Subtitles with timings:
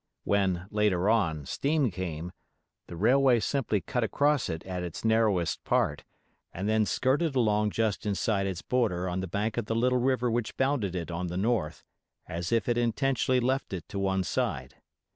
[0.23, 2.31] When, later on, steam came,
[2.87, 6.03] the railway simply cut across it at its narrowest part,
[6.51, 10.31] and then skirted along just inside its border on the bank of the little river
[10.31, 11.83] which bounded it on the north,
[12.27, 14.73] as if it intentionally left it to one side.